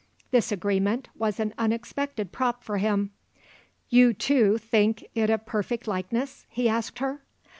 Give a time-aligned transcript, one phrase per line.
[0.31, 3.11] This agreement was an unexpected prop for him.
[3.89, 7.21] "You, too, think it a perfect likeness?" he asked her.